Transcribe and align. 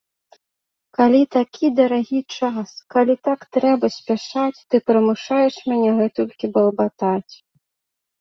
Калі 0.99 1.17
такі 1.35 1.67
дарагі 1.79 2.21
час, 2.37 2.69
калі 2.95 3.15
так 3.27 3.39
трэба 3.57 3.85
спяшаць, 3.97 4.63
ты 4.73 4.81
прымушаеш 4.89 5.55
мяне 5.73 5.91
гэтулькі 5.99 6.51
балбатаць! 6.57 7.35